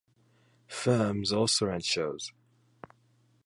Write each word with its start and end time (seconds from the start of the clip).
Firms 0.65 1.31
also 1.31 1.67
rent 1.67 1.85
shows. 1.85 2.33